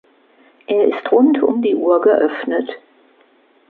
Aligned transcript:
Er 0.65 0.85
ist 0.87 1.11
rund 1.11 1.43
um 1.43 1.61
die 1.61 1.75
Uhr 1.75 2.01
geöffnet. 2.01 2.67